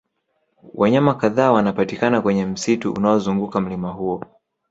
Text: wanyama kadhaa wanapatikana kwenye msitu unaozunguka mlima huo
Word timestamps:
wanyama 0.73 1.13
kadhaa 1.15 1.51
wanapatikana 1.51 2.21
kwenye 2.21 2.45
msitu 2.45 2.91
unaozunguka 2.91 3.61
mlima 3.61 3.91
huo 3.91 4.23